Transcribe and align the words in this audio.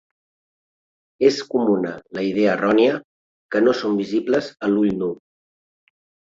És 1.27 1.35
comuna 1.51 1.91
la 2.19 2.23
idea 2.29 2.55
errònia 2.55 2.95
que 3.53 3.63
no 3.67 3.75
són 3.83 4.01
visibles 4.01 4.51
a 4.67 4.71
l'ull 4.73 4.91
nu. 5.05 5.13